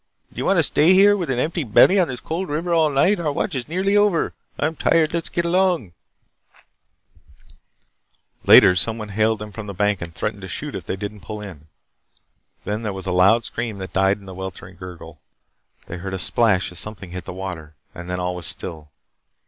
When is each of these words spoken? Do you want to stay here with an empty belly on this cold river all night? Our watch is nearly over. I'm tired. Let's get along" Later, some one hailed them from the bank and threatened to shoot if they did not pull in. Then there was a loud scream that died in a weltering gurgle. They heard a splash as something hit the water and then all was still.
Do 0.33 0.37
you 0.39 0.45
want 0.45 0.57
to 0.57 0.63
stay 0.63 0.93
here 0.93 1.15
with 1.15 1.29
an 1.29 1.37
empty 1.37 1.63
belly 1.63 1.99
on 1.99 2.07
this 2.07 2.19
cold 2.19 2.49
river 2.49 2.73
all 2.73 2.89
night? 2.89 3.19
Our 3.19 3.31
watch 3.31 3.53
is 3.53 3.67
nearly 3.67 3.95
over. 3.95 4.33
I'm 4.57 4.75
tired. 4.75 5.13
Let's 5.13 5.29
get 5.29 5.45
along" 5.45 5.93
Later, 8.47 8.73
some 8.75 8.97
one 8.97 9.09
hailed 9.09 9.37
them 9.37 9.51
from 9.51 9.67
the 9.67 9.75
bank 9.75 10.01
and 10.01 10.11
threatened 10.11 10.41
to 10.41 10.47
shoot 10.47 10.73
if 10.73 10.87
they 10.87 10.95
did 10.95 11.13
not 11.13 11.21
pull 11.21 11.39
in. 11.39 11.67
Then 12.65 12.81
there 12.81 12.93
was 12.93 13.05
a 13.05 13.11
loud 13.11 13.45
scream 13.45 13.77
that 13.77 13.93
died 13.93 14.17
in 14.19 14.27
a 14.27 14.33
weltering 14.33 14.77
gurgle. 14.77 15.19
They 15.85 15.97
heard 15.97 16.15
a 16.15 16.17
splash 16.17 16.71
as 16.71 16.79
something 16.79 17.11
hit 17.11 17.25
the 17.25 17.31
water 17.33 17.75
and 17.93 18.09
then 18.09 18.19
all 18.19 18.33
was 18.33 18.47
still. 18.47 18.89